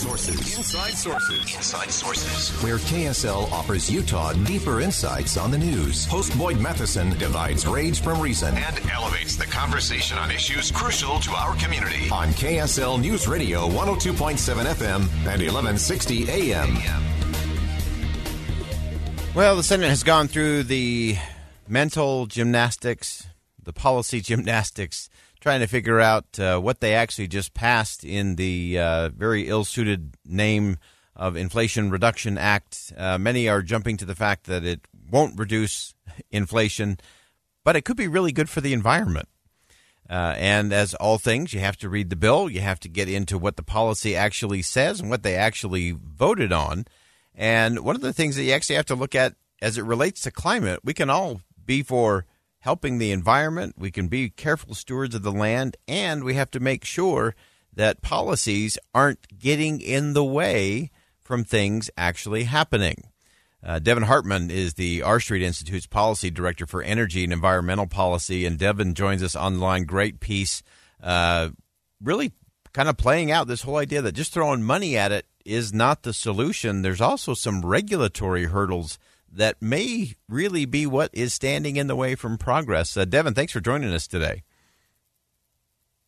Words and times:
Sources. 0.00 0.56
Inside 0.56 0.94
Sources. 0.94 1.54
Inside 1.54 1.90
Sources. 1.90 2.62
Where 2.62 2.78
KSL 2.78 3.52
offers 3.52 3.90
Utah 3.90 4.32
deeper 4.32 4.80
insights 4.80 5.36
on 5.36 5.50
the 5.50 5.58
news. 5.58 6.06
Host 6.06 6.36
Boyd 6.38 6.58
Matheson 6.58 7.10
divides 7.18 7.66
rage 7.66 8.00
from 8.00 8.18
reason 8.18 8.54
and 8.56 8.80
elevates 8.90 9.36
the 9.36 9.44
conversation 9.44 10.16
on 10.16 10.30
issues 10.30 10.70
crucial 10.70 11.18
to 11.20 11.32
our 11.32 11.54
community. 11.56 12.08
On 12.10 12.28
KSL 12.28 12.98
News 12.98 13.28
Radio 13.28 13.68
102.7 13.68 14.38
FM 14.64 15.00
and 15.26 15.42
1160 15.42 16.30
AM. 16.30 16.78
Well, 19.34 19.54
the 19.54 19.62
Senate 19.62 19.90
has 19.90 20.02
gone 20.02 20.28
through 20.28 20.62
the 20.62 21.16
mental 21.68 22.24
gymnastics, 22.24 23.26
the 23.62 23.74
policy 23.74 24.20
gymnastics, 24.22 25.10
trying 25.40 25.60
to 25.60 25.66
figure 25.66 26.00
out 26.00 26.38
uh, 26.38 26.58
what 26.58 26.80
they 26.80 26.94
actually 26.94 27.28
just 27.28 27.54
passed 27.54 28.04
in 28.04 28.36
the 28.36 28.78
uh, 28.78 29.08
very 29.08 29.48
ill 29.48 29.64
suited 29.64 30.14
name 30.24 30.76
of 31.16 31.36
Inflation 31.36 31.90
Reduction 31.90 32.38
Act. 32.38 32.92
Uh, 32.96 33.18
many 33.18 33.48
are 33.48 33.62
jumping 33.62 33.96
to 33.96 34.04
the 34.04 34.14
fact 34.14 34.44
that 34.44 34.64
it 34.64 34.86
won't 35.10 35.38
reduce 35.38 35.94
inflation, 36.30 36.98
but 37.64 37.76
it 37.76 37.84
could 37.84 37.96
be 37.96 38.08
really 38.08 38.32
good 38.32 38.48
for 38.48 38.60
the 38.60 38.72
environment. 38.72 39.28
Uh, 40.08 40.34
and 40.38 40.72
as 40.72 40.94
all 40.94 41.18
things, 41.18 41.54
you 41.54 41.60
have 41.60 41.76
to 41.76 41.88
read 41.88 42.10
the 42.10 42.16
bill. 42.16 42.50
You 42.50 42.60
have 42.60 42.80
to 42.80 42.88
get 42.88 43.08
into 43.08 43.38
what 43.38 43.56
the 43.56 43.62
policy 43.62 44.16
actually 44.16 44.60
says 44.60 45.00
and 45.00 45.08
what 45.08 45.22
they 45.22 45.36
actually 45.36 45.92
voted 45.92 46.52
on. 46.52 46.86
And 47.34 47.80
one 47.80 47.94
of 47.94 48.02
the 48.02 48.12
things 48.12 48.34
that 48.34 48.42
you 48.42 48.52
actually 48.52 48.76
have 48.76 48.86
to 48.86 48.96
look 48.96 49.14
at 49.14 49.34
as 49.62 49.78
it 49.78 49.84
relates 49.84 50.22
to 50.22 50.32
climate, 50.32 50.80
we 50.82 50.94
can 50.94 51.10
all 51.10 51.42
be 51.64 51.82
for 51.82 52.26
helping 52.60 52.98
the 52.98 53.10
environment, 53.12 53.74
we 53.76 53.90
can 53.90 54.08
be 54.08 54.30
careful 54.30 54.74
stewards 54.74 55.14
of 55.14 55.22
the 55.22 55.32
land, 55.32 55.76
and 55.88 56.24
we 56.24 56.34
have 56.34 56.50
to 56.50 56.60
make 56.60 56.84
sure 56.84 57.34
that 57.72 58.02
policies 58.02 58.78
aren't 58.94 59.38
getting 59.38 59.80
in 59.80 60.12
the 60.12 60.24
way 60.24 60.90
from 61.20 61.44
things 61.44 61.90
actually 61.96 62.44
happening. 62.44 63.04
Uh, 63.62 63.78
Devin 63.78 64.04
Hartman 64.04 64.50
is 64.50 64.74
the 64.74 65.02
R 65.02 65.20
Street 65.20 65.42
Institute's 65.42 65.86
policy 65.86 66.30
director 66.30 66.66
for 66.66 66.82
energy 66.82 67.24
and 67.24 67.32
environmental 67.32 67.86
policy, 67.86 68.46
and 68.46 68.58
Devin 68.58 68.94
joins 68.94 69.22
us 69.22 69.36
online. 69.36 69.84
Great 69.84 70.20
piece, 70.20 70.62
uh, 71.02 71.50
really 72.02 72.32
kind 72.72 72.88
of 72.88 72.96
playing 72.96 73.30
out 73.30 73.48
this 73.48 73.62
whole 73.62 73.76
idea 73.76 74.00
that 74.02 74.12
just 74.12 74.32
throwing 74.32 74.62
money 74.62 74.96
at 74.96 75.12
it 75.12 75.26
is 75.44 75.72
not 75.72 76.02
the 76.02 76.12
solution. 76.12 76.82
There's 76.82 77.00
also 77.00 77.34
some 77.34 77.64
regulatory 77.64 78.46
hurdles 78.46 78.98
that 79.32 79.60
may 79.60 80.14
really 80.28 80.64
be 80.64 80.86
what 80.86 81.10
is 81.12 81.34
standing 81.34 81.76
in 81.76 81.86
the 81.86 81.96
way 81.96 82.14
from 82.14 82.38
progress. 82.38 82.96
Uh, 82.96 83.04
Devin, 83.04 83.34
thanks 83.34 83.52
for 83.52 83.60
joining 83.60 83.92
us 83.92 84.06
today. 84.06 84.42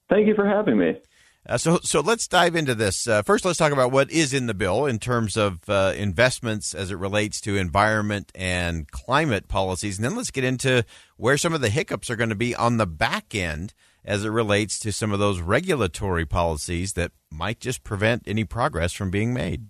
Thank 0.08 0.26
you 0.26 0.34
for 0.34 0.46
having 0.46 0.78
me. 0.78 0.96
Uh, 1.44 1.58
so, 1.58 1.80
so 1.82 2.00
let's 2.00 2.28
dive 2.28 2.54
into 2.54 2.74
this. 2.74 3.08
Uh, 3.08 3.22
first, 3.22 3.44
let's 3.44 3.58
talk 3.58 3.72
about 3.72 3.90
what 3.90 4.10
is 4.12 4.32
in 4.32 4.46
the 4.46 4.54
bill 4.54 4.86
in 4.86 4.98
terms 4.98 5.36
of 5.36 5.58
uh, 5.68 5.92
investments 5.96 6.72
as 6.72 6.92
it 6.92 6.96
relates 6.96 7.40
to 7.40 7.56
environment 7.56 8.30
and 8.34 8.88
climate 8.92 9.48
policies, 9.48 9.98
and 9.98 10.04
then 10.04 10.14
let's 10.14 10.30
get 10.30 10.44
into 10.44 10.84
where 11.16 11.36
some 11.36 11.52
of 11.52 11.61
the 11.61 11.68
hiccups 11.68 12.11
are 12.11 12.16
going 12.16 12.28
to 12.28 12.36
be 12.36 12.55
on 12.55 12.77
the 12.77 12.86
back 12.86 13.34
end 13.34 13.74
as 14.05 14.24
it 14.24 14.30
relates 14.30 14.78
to 14.80 14.92
some 14.92 15.12
of 15.12 15.18
those 15.18 15.40
regulatory 15.40 16.27
policies 16.27 16.92
that 16.92 17.11
might 17.30 17.58
just 17.58 17.82
prevent 17.82 18.22
any 18.27 18.44
progress 18.44 18.92
from 18.92 19.11
being 19.11 19.34
made. 19.34 19.66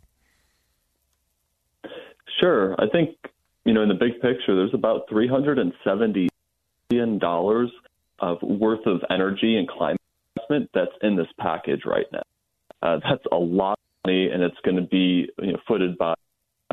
Sure. 2.39 2.75
I 2.79 2.89
think, 2.89 3.17
you 3.65 3.73
know, 3.73 3.83
in 3.83 3.89
the 3.89 3.95
big 3.95 4.15
picture, 4.21 4.57
there's 4.57 4.75
about 4.75 5.09
$370 5.09 6.29
billion 6.89 7.21
of 8.19 8.39
worth 8.43 8.87
of 8.87 9.01
energy 9.11 9.57
and 9.57 9.69
climate 9.69 10.01
investment 10.37 10.71
that's 10.75 10.97
in 11.03 11.17
this 11.17 11.29
package 11.39 11.83
right 11.87 12.07
now. 12.13 12.23
Uh, 12.83 12.99
that's 13.09 13.25
a 13.31 13.37
lot 13.37 13.73
of 13.73 14.09
money, 14.09 14.29
and 14.29 14.43
it's 14.43 14.57
going 14.65 14.77
to 14.77 14.83
be 14.83 15.29
you 15.39 15.53
know, 15.53 15.59
footed 15.69 15.97
by 15.97 16.15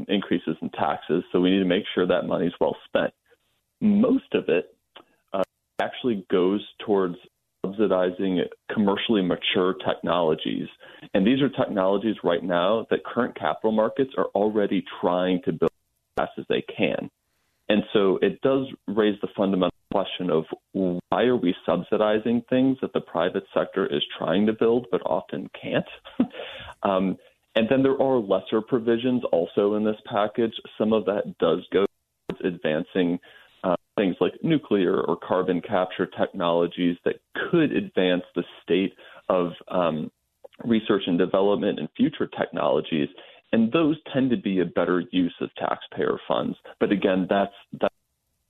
increases 0.07 0.55
in 0.61 0.69
taxes. 0.72 1.23
So 1.31 1.39
we 1.39 1.51
need 1.51 1.59
to 1.59 1.66
make 1.66 1.83
sure 1.94 2.07
that 2.07 2.23
money's 2.25 2.53
well 2.59 2.75
spent. 2.85 3.13
Most 3.81 4.33
of 4.33 4.45
it 4.47 4.73
uh, 5.33 5.44
actually 5.79 6.25
goes 6.31 6.66
towards 6.85 7.16
subsidizing 7.66 8.41
commercially 8.73 9.21
mature 9.21 9.75
technologies. 9.85 10.67
And 11.13 11.27
these 11.27 11.41
are 11.41 11.50
technologies 11.50 12.16
right 12.23 12.44
now 12.44 12.88
that 12.89 13.03
current 13.03 13.38
capital 13.38 13.71
markets 13.71 14.11
are 14.17 14.27
already 14.27 14.83
trying 15.01 15.41
to 15.44 15.51
build 15.51 15.71
fast 16.19 16.38
as 16.38 16.46
they 16.50 16.63
can. 16.75 17.09
And 17.69 17.84
so 17.94 18.18
it 18.22 18.41
does 18.41 18.66
raise 18.88 19.19
the 19.22 19.28
fundamental 19.38 19.78
question 19.91 20.30
of 20.30 20.46
why 20.74 21.24
are 21.24 21.35
we 21.35 21.56
subsidizing 21.66 22.44
things 22.50 22.78
that 22.81 22.94
the 22.94 23.02
private 23.02 23.44
sector 23.53 23.85
is 23.85 24.03
trying 24.18 24.46
to 24.47 24.53
build 24.53 24.88
but 24.91 25.02
often 25.06 25.50
can't? 25.59 25.85
um, 26.84 27.18
and 27.56 27.68
then 27.69 27.84
there 27.84 28.02
are 28.02 28.18
lesser 28.18 28.62
provisions 28.62 29.24
also 29.31 29.75
in 29.75 29.84
this 29.84 29.97
package. 30.06 30.53
Some 30.78 30.94
of 30.94 31.06
that 31.06 31.38
does 31.40 31.59
go 31.72 31.85
towards 32.30 32.46
advancing 32.46 33.19
uh, 33.63 33.75
things 33.97 34.16
like 34.19 34.34
nuclear 34.41 35.01
or 35.01 35.18
carbon 35.18 35.62
capture 35.62 36.06
technologies 36.06 36.97
that 37.06 37.16
could 37.51 37.72
advance 37.72 38.24
the 38.36 38.44
state 38.63 38.94
of 39.28 39.51
um, 39.68 40.09
research 40.63 41.03
and 41.07 41.18
development 41.18 41.80
and 41.80 41.90
future 41.96 42.28
technologies. 42.28 43.09
And 43.52 43.72
those 43.72 43.98
tend 44.14 44.30
to 44.30 44.38
be 44.38 44.60
a 44.60 44.66
better 44.66 45.04
use 45.12 45.34
of 45.42 45.50
taxpayer 45.56 46.20
funds. 46.28 46.56
But 46.80 46.92
again, 46.92 47.28
that's 47.30 47.54
a 47.82 47.90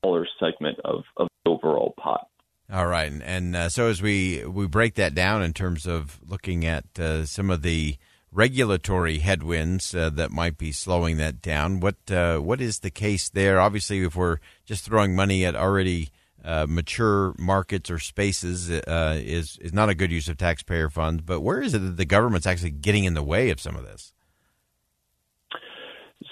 smaller 0.01 0.27
segment 0.39 0.79
of, 0.83 1.03
of 1.17 1.27
the 1.45 1.51
overall 1.51 1.93
pot. 1.97 2.27
All 2.71 2.85
right, 2.85 3.11
and, 3.11 3.23
and 3.23 3.55
uh, 3.55 3.69
so 3.69 3.87
as 3.87 3.99
we 3.99 4.45
we 4.45 4.67
break 4.67 4.93
that 4.93 5.15
down 5.15 5.41
in 5.41 5.53
terms 5.53 5.87
of 5.87 6.19
looking 6.23 6.65
at 6.65 6.85
uh, 6.99 7.25
some 7.25 7.49
of 7.49 7.63
the 7.63 7.97
regulatory 8.31 9.19
headwinds 9.19 9.95
uh, 9.95 10.09
that 10.11 10.29
might 10.29 10.57
be 10.57 10.71
slowing 10.71 11.17
that 11.17 11.41
down. 11.41 11.79
What 11.79 11.95
uh, 12.11 12.37
what 12.37 12.61
is 12.61 12.79
the 12.79 12.91
case 12.91 13.29
there? 13.29 13.59
Obviously, 13.59 14.03
if 14.03 14.15
we're 14.15 14.37
just 14.65 14.85
throwing 14.85 15.15
money 15.15 15.45
at 15.45 15.55
already 15.55 16.09
uh, 16.43 16.67
mature 16.69 17.33
markets 17.37 17.89
or 17.89 17.99
spaces, 17.99 18.69
uh, 18.69 19.19
is 19.19 19.57
is 19.61 19.73
not 19.73 19.89
a 19.89 19.95
good 19.95 20.11
use 20.11 20.29
of 20.29 20.37
taxpayer 20.37 20.89
funds. 20.89 21.23
But 21.25 21.41
where 21.41 21.61
is 21.61 21.73
it 21.73 21.79
that 21.79 21.97
the 21.97 22.05
government's 22.05 22.47
actually 22.47 22.71
getting 22.71 23.03
in 23.03 23.13
the 23.13 23.23
way 23.23 23.49
of 23.49 23.59
some 23.59 23.75
of 23.75 23.83
this? 23.83 24.13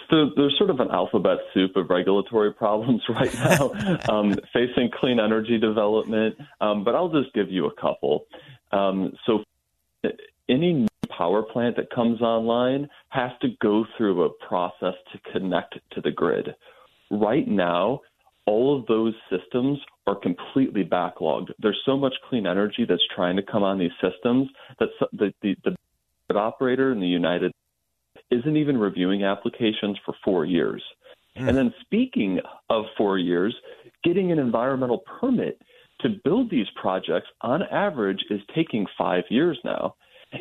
So 0.10 0.30
there's 0.36 0.58
sort 0.58 0.70
of 0.70 0.80
an 0.80 0.90
alphabet 0.92 1.38
soup 1.54 1.76
of 1.76 1.90
regulatory 1.90 2.54
problems 2.54 3.02
right 3.10 3.34
now 3.34 3.72
um, 4.10 4.36
facing 4.54 4.90
clean 5.00 5.20
energy 5.20 5.58
development, 5.58 6.36
um, 6.62 6.84
but 6.84 6.96
I'll 6.96 7.12
just 7.12 7.34
give 7.34 7.50
you 7.50 7.66
a 7.66 7.74
couple. 7.74 8.26
Um, 8.72 9.14
so 9.26 9.44
any 10.50 10.88
power 11.18 11.42
plant 11.42 11.76
that 11.78 11.90
comes 11.90 12.22
online 12.22 12.88
has 13.10 13.32
to 13.42 13.50
go 13.62 13.86
through 13.98 14.24
a 14.24 14.30
process 14.48 14.94
to 15.12 15.32
connect 15.32 15.78
to 15.92 16.02
the 16.02 16.12
grid. 16.12 16.50
Right 17.10 17.48
now, 17.48 18.02
all 18.46 18.80
of 18.80 18.86
those 18.86 19.14
systems 19.30 19.80
are 20.06 20.16
completely 20.16 20.84
backlogged. 20.84 21.50
There's 21.60 21.82
so 21.86 21.98
much 21.98 22.14
clean 22.30 22.48
energy 22.48 22.86
that's 22.88 23.04
trying 23.14 23.36
to 23.36 23.44
come 23.44 23.64
on 23.64 23.78
these 23.78 23.92
systems 24.02 24.48
that 24.80 24.90
the, 25.12 25.34
the, 25.42 25.56
the 26.30 26.36
operator 26.36 26.92
in 26.92 27.00
the 27.00 27.08
United 27.08 27.52
isn't 28.32 28.58
even 28.58 28.78
reviewing 28.78 29.24
applications 29.24 29.98
for 30.06 30.14
four 30.24 30.46
years. 30.46 30.84
Mm. 31.38 31.50
And 31.50 31.58
then, 31.58 31.74
speaking 31.82 32.40
of 32.70 32.86
four 32.98 33.18
years, 33.18 33.56
getting 34.04 34.32
an 34.32 34.40
environmental 34.40 35.04
permit 35.20 35.62
to 36.02 36.10
build 36.24 36.50
these 36.50 36.68
projects 36.80 37.28
on 37.42 37.64
average 37.64 38.20
is 38.30 38.40
taking 38.56 38.86
five 38.98 39.24
years 39.30 39.58
now. 39.64 39.96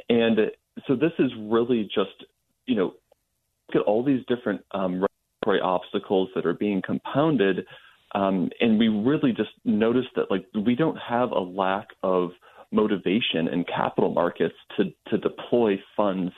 And 0.09 0.39
so 0.87 0.95
this 0.95 1.13
is 1.19 1.31
really 1.39 1.85
just, 1.85 2.25
you 2.67 2.75
know, 2.75 2.95
look 3.69 3.77
at 3.77 3.81
all 3.83 4.05
these 4.05 4.21
different 4.29 4.63
um, 4.73 5.05
regulatory 5.45 5.61
obstacles 5.63 6.29
that 6.35 6.45
are 6.47 6.55
being 6.55 6.83
compounded. 6.83 7.65
Um, 8.15 8.51
and 8.61 8.79
we 8.79 8.89
really 8.89 9.33
just 9.33 9.51
noticed 9.65 10.11
that, 10.17 10.31
like, 10.31 10.47
we 10.55 10.75
don't 10.75 10.99
have 10.99 11.31
a 11.31 11.41
lack 11.41 11.89
of 12.03 12.31
motivation 12.73 13.49
in 13.53 13.65
capital 13.65 14.13
markets 14.13 14.55
to, 14.77 14.85
to 15.09 15.19
deploy 15.19 15.79
funds 15.97 16.33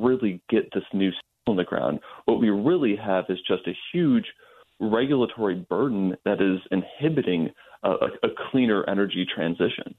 really 0.00 0.40
get 0.48 0.72
this 0.72 0.84
new 0.92 1.10
on 1.46 1.56
the 1.56 1.64
ground. 1.64 2.00
What 2.26 2.40
we 2.40 2.50
really 2.50 2.96
have 2.96 3.24
is 3.28 3.38
just 3.46 3.66
a 3.66 3.72
huge 3.92 4.26
regulatory 4.80 5.54
burden 5.68 6.16
that 6.24 6.40
is 6.40 6.60
inhibiting 6.70 7.50
a, 7.82 7.90
a 7.90 8.28
cleaner 8.50 8.84
energy 8.88 9.26
transition. 9.32 9.94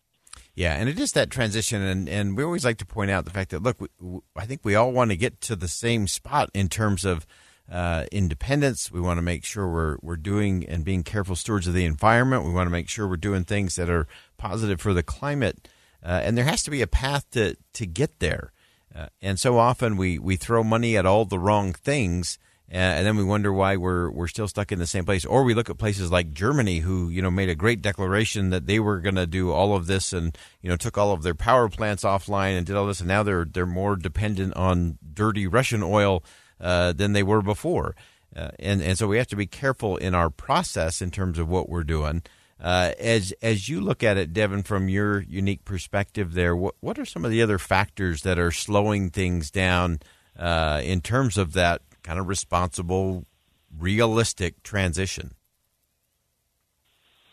Yeah, 0.56 0.76
and 0.76 0.88
it 0.88 1.00
is 1.00 1.14
that 1.14 1.32
transition, 1.32 1.82
and, 1.82 2.08
and 2.08 2.38
we 2.38 2.44
always 2.44 2.64
like 2.64 2.78
to 2.78 2.86
point 2.86 3.10
out 3.10 3.26
the 3.26 3.32
fact 3.32 3.50
that 3.52 3.64
look, 3.64 3.82
we, 3.82 3.88
I 4.36 4.46
think 4.46 4.62
we 4.64 4.76
all 4.76 4.92
want 4.92 5.10
to 5.12 5.18
get 5.18 5.42
to 5.42 5.56
the 5.56 5.68
same 5.68 6.08
spot 6.08 6.50
in 6.54 6.70
terms 6.70 7.06
of 7.06 7.26
uh, 7.72 8.06
independence. 8.12 8.92
We 8.92 9.02
want 9.02 9.18
to 9.18 9.24
make 9.24 9.46
sure 9.46 9.68
we're 9.68 9.98
we're 10.02 10.16
doing 10.16 10.66
and 10.68 10.86
being 10.86 11.04
careful 11.04 11.36
stewards 11.36 11.68
of 11.68 11.74
the 11.74 11.86
environment. 11.86 12.46
We 12.46 12.52
want 12.52 12.68
to 12.68 12.72
make 12.72 12.88
sure 12.88 13.08
we're 13.08 13.18
doing 13.18 13.46
things 13.46 13.76
that 13.78 13.90
are 13.90 14.08
positive 14.38 14.80
for 14.80 14.94
the 14.94 15.02
climate, 15.02 15.68
uh, 16.04 16.22
and 16.24 16.38
there 16.38 16.46
has 16.46 16.62
to 16.64 16.72
be 16.72 16.82
a 16.82 16.88
path 16.88 17.30
to 17.32 17.56
to 17.74 17.86
get 17.88 18.20
there. 18.20 18.52
Uh, 18.96 19.08
and 19.22 19.40
so 19.40 19.58
often 19.58 19.98
we 19.98 20.20
we 20.20 20.36
throw 20.36 20.64
money 20.64 20.96
at 20.96 21.06
all 21.06 21.26
the 21.26 21.40
wrong 21.40 21.74
things 21.74 22.38
and 22.74 23.06
then 23.06 23.18
we 23.18 23.24
wonder 23.24 23.54
why 23.54 23.78
we're 23.78 24.10
we're 24.10 24.28
still 24.28 24.48
stuck 24.48 24.72
in 24.72 24.80
the 24.80 24.88
same 24.88 25.06
place. 25.06 25.26
Or 25.26 25.44
we 25.44 25.54
look 25.54 25.70
at 25.70 25.78
places 25.78 26.12
like 26.12 26.34
Germany, 26.34 26.80
who 26.80 27.10
you 27.10 27.22
know 27.22 27.30
made 27.30 27.50
a 27.50 27.56
great 27.56 27.84
declaration 27.84 28.50
that 28.50 28.66
they 28.66 28.80
were 28.80 29.00
going 29.00 29.16
to 29.16 29.28
do 29.28 29.52
all 29.52 29.76
of 29.76 29.86
this, 29.86 30.12
and 30.12 30.36
you 30.62 30.70
know 30.70 30.76
took 30.76 30.98
all 30.98 31.12
of 31.12 31.22
their 31.22 31.36
power 31.36 31.70
plants 31.70 32.04
offline 32.04 32.58
and 32.58 32.66
did 32.66 32.76
all 32.76 32.88
this, 32.88 33.00
and 33.00 33.08
now 33.08 33.22
they're 33.22 33.46
they're 33.46 33.68
more 33.68 33.96
dependent 33.96 34.56
on 34.56 34.98
dirty 35.14 35.46
Russian 35.46 35.84
oil 35.84 36.24
uh, 36.60 36.94
than 36.94 37.14
they 37.14 37.24
were 37.24 37.44
before. 37.44 37.96
Uh, 38.36 38.50
and 38.58 38.82
and 38.82 38.98
so 38.98 39.08
we 39.08 39.18
have 39.18 39.28
to 39.28 39.36
be 39.36 39.46
careful 39.46 39.98
in 39.98 40.16
our 40.16 40.32
process 40.32 41.00
in 41.00 41.12
terms 41.12 41.38
of 41.38 41.48
what 41.48 41.70
we're 41.70 41.84
doing. 41.84 42.24
Uh, 42.64 42.94
as 42.98 43.34
as 43.42 43.68
you 43.68 43.82
look 43.82 44.04
at 44.04 44.16
it, 44.16 44.32
Devin, 44.32 44.64
from 44.64 44.88
your 44.88 45.20
unique 45.20 45.66
perspective, 45.66 46.34
there, 46.34 46.56
what 46.56 46.76
what 46.80 46.98
are 46.98 47.06
some 47.06 47.26
of 47.26 47.32
the 47.32 47.42
other 47.42 47.60
factors 47.60 48.22
that 48.22 48.40
are 48.40 48.52
slowing 48.52 49.10
things 49.10 49.52
down 49.52 50.00
uh, 50.40 50.82
in 50.82 51.02
terms 51.02 51.38
of 51.38 51.52
that 51.54 51.82
kind 52.04 52.18
of 52.18 52.30
responsible, 52.30 53.26
realistic 53.78 54.64
transition? 54.64 55.36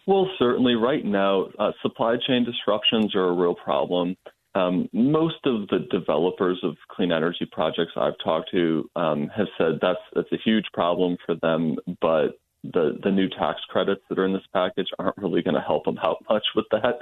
Well, 0.05 0.29
certainly 0.37 0.75
right 0.75 1.05
now, 1.05 1.47
uh, 1.61 1.71
supply 1.81 2.17
chain 2.27 2.45
disruptions 2.45 3.15
are 3.15 3.29
a 3.29 3.33
real 3.33 3.55
problem. 3.55 4.17
Um, 4.57 4.89
most 4.93 5.47
of 5.47 5.69
the 5.69 5.87
developers 5.93 6.59
of 6.65 6.75
clean 6.91 7.13
energy 7.13 7.49
projects 7.53 7.93
I've 7.97 8.19
talked 8.25 8.51
to 8.51 8.91
um, 8.97 9.29
have 9.29 9.47
said 9.57 9.79
that's 9.81 10.01
that's 10.13 10.33
a 10.33 10.39
huge 10.45 10.65
problem 10.73 11.17
for 11.25 11.37
them, 11.37 11.77
but 12.01 12.41
the 12.65 12.99
the 13.03 13.11
new 13.11 13.29
tax 13.29 13.61
credits 13.69 14.03
that 14.09 14.19
are 14.19 14.27
in 14.27 14.33
this 14.33 14.43
package 14.53 14.89
aren't 14.99 15.17
really 15.17 15.43
going 15.43 15.55
to 15.55 15.61
help 15.61 15.85
them 15.85 15.99
out 16.03 16.19
much 16.29 16.45
with 16.55 16.67
that. 16.71 16.99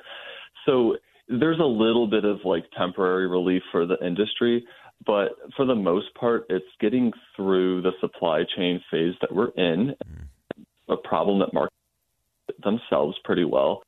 So 0.67 0.97
there's 1.29 1.59
a 1.59 1.65
little 1.65 2.07
bit 2.07 2.25
of 2.25 2.39
like 2.45 2.65
temporary 2.77 3.27
relief 3.27 3.63
for 3.71 3.87
the 3.87 3.97
industry, 4.05 4.65
but 5.05 5.33
for 5.57 5.67
the 5.67 5.75
most 5.75 6.15
part, 6.15 6.47
it's 6.49 6.65
getting 6.81 7.13
through 7.37 7.83
the 7.83 7.93
supply 8.01 8.45
chain 8.57 8.81
phase 8.91 9.15
that 9.21 9.35
we're 9.35 9.51
in, 9.51 9.95
a 10.89 10.97
problem 10.97 11.41
that 11.41 11.53
markets 11.53 11.75
themselves 12.63 13.17
pretty 13.25 13.45
well, 13.45 13.83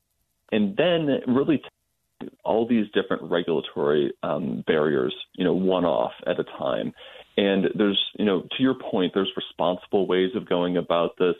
and 0.52 0.76
then 0.76 1.20
really 1.26 1.62
all 2.44 2.66
these 2.66 2.86
different 2.92 3.30
regulatory 3.30 4.12
um, 4.22 4.62
barriers, 4.66 5.14
you 5.34 5.44
know, 5.44 5.54
one 5.54 5.84
off 5.84 6.12
at 6.26 6.38
a 6.38 6.44
time. 6.44 6.92
And 7.36 7.66
there's, 7.74 8.00
you 8.18 8.24
know, 8.24 8.42
to 8.42 8.62
your 8.62 8.74
point, 8.74 9.12
there's 9.14 9.32
responsible 9.36 10.06
ways 10.06 10.30
of 10.34 10.48
going 10.48 10.76
about 10.76 11.16
this. 11.18 11.36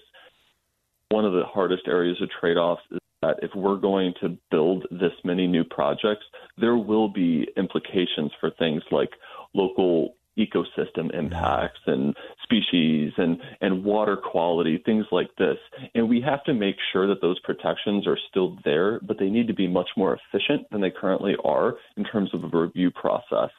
One 1.10 1.24
of 1.24 1.32
the 1.32 1.44
hardest 1.44 1.82
areas 1.86 2.20
of 2.22 2.28
trade 2.40 2.56
offs 2.56 2.82
is 2.90 2.98
that 3.22 3.36
if 3.42 3.50
we're 3.54 3.76
going 3.76 4.14
to 4.20 4.36
build 4.50 4.86
this 4.90 5.12
many 5.24 5.46
new 5.46 5.64
projects, 5.64 6.24
there 6.58 6.76
will 6.76 7.08
be 7.08 7.48
implications 7.56 8.30
for 8.40 8.50
things 8.58 8.82
like 8.90 9.10
local 9.54 10.14
ecosystem 10.38 11.08
mm-hmm. 11.08 11.18
impacts 11.18 11.80
and 11.86 12.14
species 12.42 13.12
and, 13.16 13.38
and 13.60 13.84
water 13.84 14.16
quality, 14.16 14.80
things 14.84 15.04
like 15.10 15.28
this. 15.36 15.56
And 15.94 16.08
we 16.08 16.20
have 16.20 16.44
to 16.44 16.54
make 16.54 16.76
sure 16.92 17.06
that 17.08 17.20
those 17.20 17.38
protections 17.40 18.06
are 18.06 18.18
still 18.30 18.56
there, 18.64 19.00
but 19.00 19.18
they 19.18 19.28
need 19.28 19.48
to 19.48 19.54
be 19.54 19.66
much 19.66 19.88
more 19.96 20.16
efficient 20.16 20.66
than 20.70 20.80
they 20.80 20.90
currently 20.90 21.34
are 21.44 21.74
in 21.96 22.04
terms 22.04 22.30
of 22.32 22.44
a 22.44 22.56
review 22.56 22.90
process. 22.90 23.50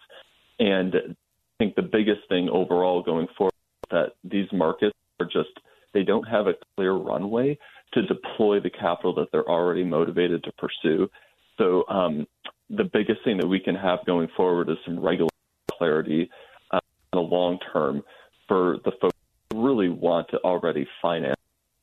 And 0.60 0.96
I 0.96 1.14
think 1.60 1.76
the 1.76 1.82
biggest 1.82 2.22
thing 2.30 2.50
overall 2.50 3.04
going 3.04 3.28
forward 3.38 3.52
that 3.92 4.14
these 4.24 4.48
markets 4.54 4.96
are 5.20 5.26
just 5.26 5.60
they 5.94 6.04
don't 6.04 6.28
have 6.28 6.48
a 6.48 6.54
clear 6.76 6.94
runway 6.94 7.58
to 7.94 8.02
deploy 8.04 8.60
the 8.60 8.70
capital 8.70 9.14
that 9.16 9.28
they're 9.32 9.50
already 9.50 9.84
motivated 9.84 10.44
to 10.44 10.52
pursue. 10.54 11.10
So 11.58 11.84
um, 11.90 12.26
the 12.70 12.86
biggest 12.86 13.24
thing 13.24 13.38
that 13.38 13.48
we 13.48 13.60
can 13.60 13.76
have 13.76 14.00
going 14.06 14.30
forward 14.36 14.70
is 14.70 14.78
some 14.86 15.00
regular 15.00 15.30
clarity 15.72 16.30
uh, 16.72 16.80
in 17.14 17.18
the 17.18 17.22
long 17.22 17.60
term 17.74 18.04
for 18.48 18.78
the 18.86 18.92
folks 19.02 19.18
who 19.52 19.66
really 19.66 19.90
want 19.90 20.30
to 20.30 20.38
already 20.38 20.88
finance 21.02 21.36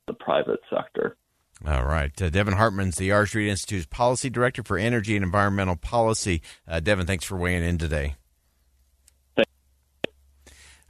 the 0.07 0.15
private 0.15 0.61
sector. 0.71 1.17
All 1.67 1.85
right. 1.85 2.11
Uh, 2.23 2.31
Devin 2.31 2.55
Hartman's 2.55 2.97
the 2.97 3.11
R 3.11 3.27
Street 3.27 3.51
Institute's 3.51 3.87
Policy 3.87 4.31
Director 4.31 4.63
for 4.63 4.79
Energy 4.79 5.17
and 5.17 5.25
Environmental 5.25 5.77
Policy. 5.77 6.41
Uh, 6.67 6.81
Devin, 6.81 7.07
thanks 7.07 7.25
for 7.25 7.37
weighing 7.37 7.65
in 7.65 7.79
today. 7.79 8.15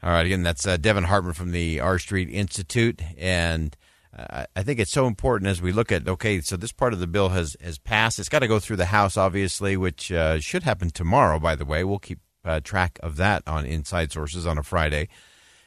All 0.03 0.11
right. 0.11 0.27
Again, 0.27 0.43
that's 0.43 0.67
uh, 0.67 0.77
Devin 0.77 1.05
Hartman 1.05 1.35
from 1.35 1.51
the 1.51 1.81
R 1.81 1.99
Street 1.99 2.31
Institute. 2.31 3.01
And 3.17 3.77
uh, 4.17 4.45
I 4.55 4.63
think 4.63 4.79
it's 4.79 4.93
so 4.93 5.07
important 5.07 5.49
as 5.49 5.61
we 5.61 5.73
look 5.73 5.91
at, 5.91 6.07
okay, 6.07 6.41
so 6.41 6.57
this 6.57 6.73
part 6.73 6.93
of 6.93 7.01
the 7.01 7.07
bill 7.07 7.31
has, 7.31 7.57
has 7.61 7.79
passed. 7.79 8.19
It's 8.19 8.29
got 8.29 8.41
to 8.41 8.49
go 8.49 8.61
through 8.61 8.77
the 8.77 8.87
House, 8.87 9.17
obviously, 9.17 9.77
which 9.77 10.13
uh, 10.13 10.39
should 10.41 10.63
happen 10.63 10.91
tomorrow, 10.91 11.39
by 11.39 11.57
the 11.57 11.65
way. 11.65 11.83
We'll 11.83 11.99
keep 11.99 12.21
uh, 12.45 12.61
track 12.61 12.99
of 13.03 13.17
that 13.17 13.43
on 13.47 13.67
Inside 13.67 14.13
Sources 14.13 14.47
on 14.47 14.57
a 14.57 14.63
Friday. 14.63 15.09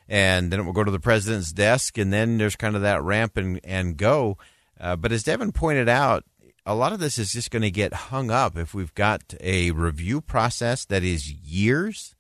And 0.08 0.52
then 0.52 0.60
it 0.60 0.64
will 0.64 0.74
go 0.74 0.84
to 0.84 0.92
the 0.92 1.00
president's 1.00 1.54
desk, 1.54 1.98
and 1.98 2.12
then 2.12 2.38
there's 2.38 2.56
kind 2.56 2.76
of 2.76 2.82
that 2.82 3.04
ramp 3.04 3.38
and, 3.38 3.60
and 3.64 3.96
go. 3.96 4.38
Uh, 4.80 4.96
but 4.96 5.12
as 5.12 5.24
Devin 5.24 5.52
pointed 5.52 5.88
out, 5.88 6.26
a 6.66 6.76
lot 6.76 6.94
of 6.94 7.00
this 7.00 7.18
is 7.18 7.32
just 7.32 7.52
going 7.52 7.62
to 7.62 7.72
get 7.72 7.94
hung 7.94 8.30
up 8.30 8.58
if 8.58 8.74
we've 8.74 8.94
got 8.94 9.34
a 9.40 9.72
review 9.72 10.22
process 10.22 10.86
that 10.86 11.04
is 11.04 11.32
years 11.32 12.16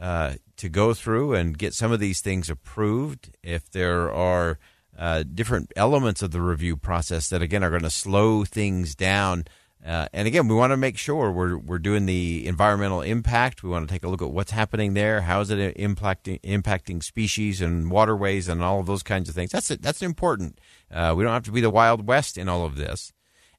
uh, 0.00 0.34
to 0.56 0.68
go 0.68 0.94
through 0.94 1.34
and 1.34 1.58
get 1.58 1.74
some 1.74 1.92
of 1.92 2.00
these 2.00 2.20
things 2.20 2.50
approved. 2.50 3.36
If 3.42 3.70
there 3.70 4.10
are 4.12 4.58
uh, 4.98 5.22
different 5.22 5.72
elements 5.76 6.22
of 6.22 6.30
the 6.30 6.40
review 6.40 6.76
process 6.76 7.28
that, 7.30 7.42
again, 7.42 7.62
are 7.62 7.70
going 7.70 7.82
to 7.82 7.90
slow 7.90 8.44
things 8.44 8.94
down 8.94 9.44
uh, 9.86 10.08
and 10.12 10.26
again, 10.26 10.48
we 10.48 10.54
want 10.56 10.72
to 10.72 10.76
make 10.76 10.98
sure 10.98 11.30
we're 11.30 11.56
we're 11.56 11.78
doing 11.78 12.06
the 12.06 12.44
environmental 12.48 13.02
impact. 13.02 13.62
We 13.62 13.70
want 13.70 13.86
to 13.86 13.94
take 13.94 14.02
a 14.02 14.08
look 14.08 14.20
at 14.20 14.32
what's 14.32 14.50
happening 14.50 14.94
there. 14.94 15.20
How 15.20 15.40
is 15.40 15.50
it 15.50 15.76
impacting 15.76 16.40
impacting 16.40 17.00
species 17.04 17.60
and 17.60 17.88
waterways 17.88 18.48
and 18.48 18.64
all 18.64 18.80
of 18.80 18.86
those 18.86 19.04
kinds 19.04 19.28
of 19.28 19.36
things. 19.36 19.52
That's 19.52 19.70
it. 19.70 19.82
That's 19.82 20.02
important. 20.02 20.60
Uh, 20.90 21.14
we 21.16 21.22
don't 21.22 21.32
have 21.32 21.44
to 21.44 21.52
be 21.52 21.60
the 21.60 21.70
Wild 21.70 22.04
West 22.04 22.36
in 22.36 22.48
all 22.48 22.64
of 22.64 22.74
this, 22.74 23.12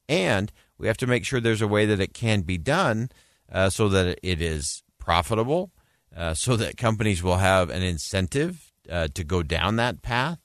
and 0.09 0.51
we 0.77 0.87
have 0.87 0.97
to 0.97 1.07
make 1.07 1.23
sure 1.23 1.39
there's 1.39 1.61
a 1.61 1.67
way 1.67 1.85
that 1.85 2.01
it 2.01 2.13
can 2.13 2.41
be 2.41 2.57
done 2.57 3.09
uh, 3.49 3.69
so 3.69 3.87
that 3.87 4.19
it 4.21 4.41
is 4.41 4.83
profitable, 4.99 5.71
uh, 6.15 6.33
so 6.33 6.55
that 6.55 6.77
companies 6.77 7.21
will 7.21 7.37
have 7.37 7.69
an 7.69 7.83
incentive 7.83 8.71
uh, 8.89 9.07
to 9.13 9.23
go 9.23 9.43
down 9.43 9.75
that 9.75 10.01
path 10.01 10.39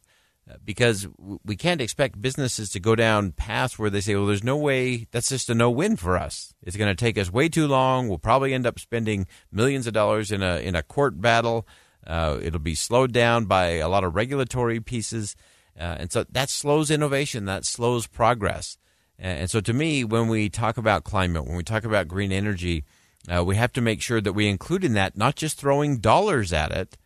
because 0.64 1.06
we 1.44 1.56
can't 1.56 1.80
expect 1.80 2.20
businesses 2.20 2.70
to 2.70 2.80
go 2.80 2.94
down 2.94 3.32
paths 3.32 3.78
where 3.78 3.90
they 3.90 4.00
say, 4.00 4.14
well, 4.14 4.26
there's 4.26 4.44
no 4.44 4.56
way, 4.56 5.06
that's 5.10 5.28
just 5.28 5.50
a 5.50 5.54
no 5.54 5.70
win 5.70 5.96
for 5.96 6.16
us. 6.16 6.54
It's 6.62 6.76
going 6.76 6.94
to 6.94 7.04
take 7.04 7.18
us 7.18 7.32
way 7.32 7.48
too 7.48 7.66
long. 7.66 8.08
We'll 8.08 8.18
probably 8.18 8.52
end 8.52 8.66
up 8.66 8.78
spending 8.78 9.26
millions 9.50 9.86
of 9.86 9.92
dollars 9.92 10.32
in 10.32 10.42
a, 10.42 10.56
in 10.56 10.74
a 10.74 10.82
court 10.82 11.20
battle. 11.20 11.66
Uh, 12.06 12.38
it'll 12.42 12.60
be 12.60 12.74
slowed 12.74 13.12
down 13.12 13.44
by 13.46 13.74
a 13.74 13.88
lot 13.88 14.04
of 14.04 14.14
regulatory 14.14 14.80
pieces. 14.80 15.36
Uh, 15.78 15.96
and 16.00 16.12
so 16.12 16.24
that 16.30 16.50
slows 16.50 16.90
innovation, 16.90 17.44
that 17.46 17.64
slows 17.64 18.06
progress. 18.06 18.76
And, 19.18 19.48
so 19.48 19.60
to 19.60 19.72
me, 19.72 20.02
when 20.02 20.28
we 20.28 20.48
talk 20.48 20.76
about 20.76 21.04
climate, 21.04 21.46
when 21.46 21.56
we 21.56 21.62
talk 21.62 21.84
about 21.84 22.08
green 22.08 22.32
energy, 22.32 22.84
uh, 23.28 23.44
we 23.44 23.56
have 23.56 23.72
to 23.74 23.80
make 23.80 24.02
sure 24.02 24.20
that 24.20 24.32
we 24.32 24.48
include 24.48 24.84
in 24.84 24.94
that 24.94 25.16
not 25.16 25.36
just 25.36 25.58
throwing 25.58 25.98
dollars 25.98 26.52
at 26.52 26.72
it, 26.72 26.96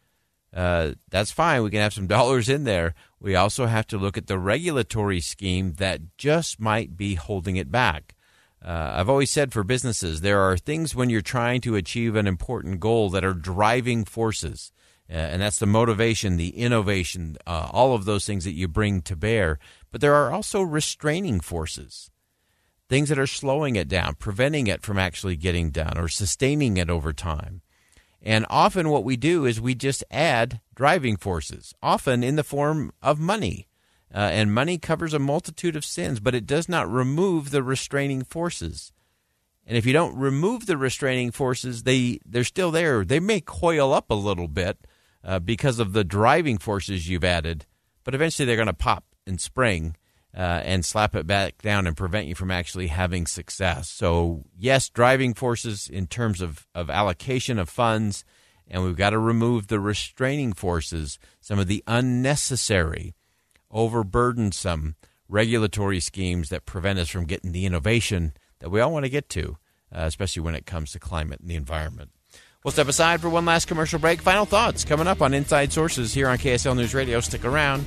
uh, 0.55 0.93
that's 1.11 1.31
fine. 1.31 1.63
We 1.63 1.71
can 1.71 1.81
have 1.81 1.95
some 1.95 2.07
dollars 2.19 2.49
in 2.49 2.65
there. 2.65 2.95
We 3.21 3.35
also 3.35 3.67
have 3.67 3.87
to 3.89 3.99
look 3.99 4.17
at 4.17 4.27
the 4.27 4.39
regulatory 4.39 5.21
scheme 5.21 5.75
that 5.75 6.17
just 6.17 6.61
might 6.61 6.97
be 6.97 7.15
holding 7.15 7.57
it 7.57 7.71
back. 7.71 8.15
Uh, 8.65 8.95
I've 8.97 9.11
always 9.11 9.31
said 9.31 9.53
for 9.53 9.63
businesses, 9.63 10.23
there 10.23 10.41
are 10.41 10.57
things 10.57 10.95
when 10.95 11.11
you're 11.11 11.21
trying 11.21 11.61
to 11.63 11.77
achieve 11.77 12.17
an 12.17 12.27
important 12.27 12.81
goal 12.81 13.11
that 13.11 13.25
are 13.25 13.35
driving 13.35 14.05
forces. 14.05 14.73
Uh, 15.09 15.13
and 15.13 15.43
that's 15.43 15.61
the 15.61 15.67
motivation, 15.67 16.37
the 16.37 16.57
innovation, 16.57 17.37
uh, 17.47 17.69
all 17.71 17.95
of 17.95 18.07
those 18.07 18.27
things 18.27 18.45
that 18.45 18.55
you 18.55 18.67
bring 18.67 19.03
to 19.03 19.15
bear. 19.15 19.59
But 19.93 20.01
there 20.01 20.15
are 20.15 20.33
also 20.33 20.63
restraining 20.63 21.41
forces, 21.41 22.11
things 22.89 23.09
that 23.09 23.19
are 23.19 23.27
slowing 23.27 23.77
it 23.77 23.89
down, 23.89 24.15
preventing 24.15 24.67
it 24.67 24.83
from 24.83 24.99
actually 24.99 25.37
getting 25.37 25.71
done, 25.71 25.99
or 25.99 26.09
sustaining 26.09 26.77
it 26.77 26.91
over 26.91 27.13
time. 27.13 27.63
And 28.23 28.47
often 28.51 28.89
what 28.89 29.05
we 29.05 29.17
do 29.17 29.45
is 29.45 29.61
we 29.61 29.75
just 29.75 30.03
add 30.11 30.61
driving 30.75 31.17
forces, 31.17 31.75
often 31.83 32.25
in 32.25 32.37
the 32.37 32.45
form 32.45 32.93
of 33.03 33.19
money. 33.19 33.69
Uh, 34.15 34.19
and 34.19 34.55
money 34.55 34.79
covers 34.79 35.13
a 35.13 35.19
multitude 35.19 35.77
of 35.77 35.85
sins, 35.85 36.21
but 36.21 36.35
it 36.35 36.47
does 36.47 36.69
not 36.69 36.91
remove 36.91 37.51
the 37.51 37.63
restraining 37.63 38.23
forces. 38.23 38.93
And 39.67 39.77
if 39.77 39.85
you 39.85 39.93
don't 39.93 40.17
remove 40.17 40.67
the 40.67 40.77
restraining 40.77 41.33
forces, 41.33 41.83
they, 41.83 42.21
they're 42.25 42.45
still 42.45 42.71
there. 42.71 43.05
They 43.05 43.21
may 43.21 43.41
coil 43.41 43.93
up 43.93 44.11
a 44.11 44.15
little 44.15 44.49
bit 44.49 44.79
uh, 45.25 45.41
because 45.41 45.81
of 45.81 45.93
the 45.93 46.05
driving 46.05 46.57
forces 46.57 47.09
you've 47.09 47.25
added, 47.25 47.67
but 48.05 48.15
eventually 48.15 48.47
they're 48.47 48.57
going 48.57 48.67
to 48.67 48.73
pop 48.73 49.05
and 49.27 49.41
spring. 49.41 49.97
Uh, 50.37 50.61
and 50.65 50.85
slap 50.85 51.17
it 51.17 51.27
back 51.27 51.63
down 51.63 51.87
and 51.87 51.97
prevent 51.97 52.27
you 52.27 52.35
from 52.35 52.51
actually 52.51 52.89
having 52.89 53.27
success. 53.27 53.89
So, 53.89 54.45
yes, 54.59 54.91
driving 54.91 55.33
forces 55.33 55.89
in 55.89 56.07
terms 56.07 56.43
of, 56.43 56.67
of 56.75 56.91
allocation 56.91 57.59
of 57.59 57.71
funds, 57.71 58.25
and 58.69 58.85
we've 58.85 58.97
got 58.97 59.11
to 59.11 59.19
remove 59.19 59.69
the 59.69 59.81
restraining 59.81 60.53
forces, 60.53 61.19
some 61.41 61.59
of 61.59 61.69
the 61.69 61.83
unnecessary, 61.87 63.15
overburdensome 63.73 64.95
regulatory 65.29 66.01
schemes 66.01 66.51
that 66.51 66.67
prevent 66.67 66.99
us 66.99 67.09
from 67.09 67.25
getting 67.25 67.53
the 67.53 67.65
innovation 67.65 68.35
that 68.59 68.71
we 68.71 68.81
all 68.81 68.93
want 68.93 69.05
to 69.05 69.11
get 69.11 69.31
to, 69.31 69.57
uh, 69.91 70.03
especially 70.03 70.43
when 70.43 70.55
it 70.55 70.67
comes 70.67 70.93
to 70.93 70.99
climate 70.99 71.41
and 71.41 71.49
the 71.49 71.57
environment. 71.57 72.11
We'll 72.63 72.73
step 72.73 72.89
aside 72.89 73.21
for 73.21 73.31
one 73.31 73.45
last 73.45 73.69
commercial 73.69 73.99
break. 73.99 74.21
Final 74.21 74.45
thoughts 74.45 74.85
coming 74.85 75.07
up 75.07 75.23
on 75.23 75.33
Inside 75.33 75.73
Sources 75.73 76.13
here 76.13 76.29
on 76.29 76.37
KSL 76.37 76.77
News 76.77 76.95
Radio. 76.95 77.21
Stick 77.21 77.45
around. 77.45 77.87